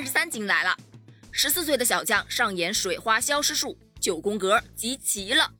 [0.00, 0.74] 三十三金来了。
[1.30, 5.52] 十四岁的小将上演水花消失术，九宫格集齐了。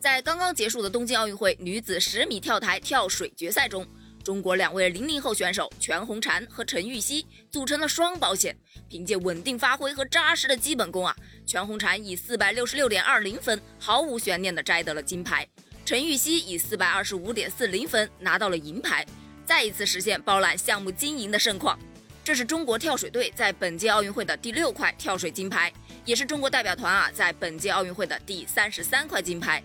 [0.00, 3.86] 在刚刚结束的东京奥运会女子十米跳台跳水决赛中，
[4.24, 8.56] 中国两位零零后选手全红婵和陈芋汐组成了双保险，
[8.88, 11.14] 凭借稳定发挥和扎实的基本功啊，
[11.46, 15.46] 全红婵以四百六十六点二零分毫无悬念地摘得了金牌，
[15.84, 19.06] 陈芋汐以四百二十五点四零分拿到了银牌。
[19.44, 21.78] 再一次实现包揽项目金银的盛况，
[22.26, 25.72] 这是中国跳水队在本届奥运会的第六块跳水金牌，
[26.04, 29.62] 也是中国代表团啊在本届奥运会的第三十三块金牌。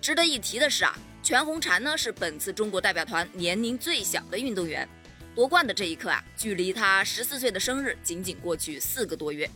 [0.00, 4.88] 值得一提的是啊，全红婵呢是本次中国代表团年龄最小的运动员，
[5.34, 9.46] 夺冠的这一刻啊，距离她十四岁的生日仅仅过去四个多月。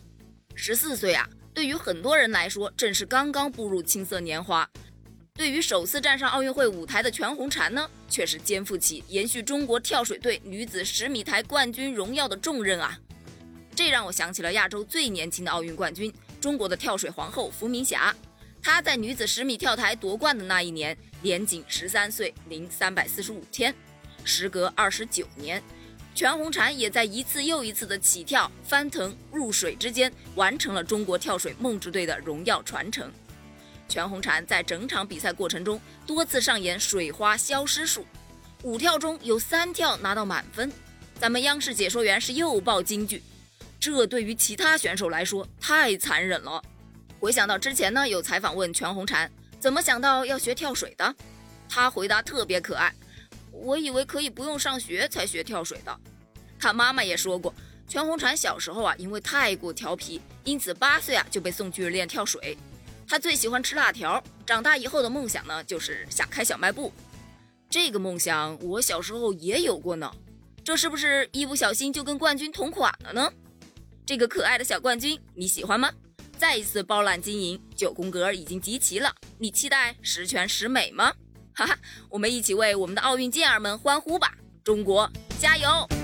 [0.55, 4.69] 十四岁啊，对于很多人来说正是刚刚步入青涩年华。
[5.37, 12.97] 对于首次站上奥运会舞台的全红婵呢，却是肩负起延续中国跳水队女子十米台冠军荣耀的重任啊！
[13.75, 18.15] 这让我想起了亚洲最年轻的奥运冠军——中国的跳水皇后伏明霞。
[18.63, 23.75] 她在女子十米跳台夺冠的那一年，年仅十三岁零三百四十五天。
[24.23, 25.61] 时隔二十九年，
[26.15, 33.13] 全红婵也在一次又一次的起跳、翻腾、入水之间，完成了中国跳水梦之队的荣耀传承。
[33.89, 38.07] 全红婵在整场比赛过程中多次上演水花消失术，
[38.63, 40.73] 五跳中有三跳拿到满分。
[41.19, 43.23] 咱们央视解说员是又爆金句，
[43.79, 46.63] 这对于其他选手来说太残忍了。
[47.21, 49.29] 回想到之前呢，有采访问全红婵
[49.61, 51.15] 怎么想到要学跳水的，
[51.69, 52.93] 她回答特别可爱
[53.53, 56.01] ：“我以为可以不用上学才学跳水的。”
[56.59, 57.55] 她妈妈也说过，
[57.89, 62.59] 全红婵小时候啊，因为太过调皮，因此八岁啊就被送去练跳水。
[63.15, 66.93] 他最喜欢吃辣条，长大以后的梦想呢，就是想开小卖部。
[67.71, 70.13] 这个梦想我小时候也有过呢。
[70.65, 73.33] 这是不是一不小心就跟冠军同款了呢？
[74.05, 75.93] 这个可爱的小冠军你喜欢吗？
[76.37, 81.15] 再一次包揽金银，九宫格已经集齐了，你期待十全十美吗？
[81.55, 84.35] 哈哈，我们一起为我们的奥运健儿们欢呼吧！
[84.65, 85.09] 中国
[85.39, 86.04] 加油！